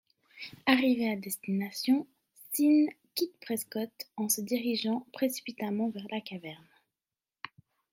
Arrivés 0.65 1.11
à 1.11 1.15
destination, 1.15 2.07
Steen 2.49 2.89
quitte 3.13 3.39
Prescott 3.39 3.91
en 4.17 4.29
se 4.29 4.41
dirigeant 4.41 5.05
précipitamment 5.13 5.91
vers 5.91 6.07
la 6.09 6.21
caverne. 6.21 6.67